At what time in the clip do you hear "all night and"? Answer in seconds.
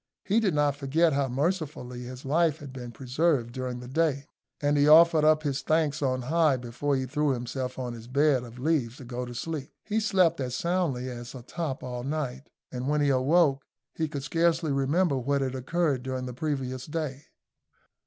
11.83-12.89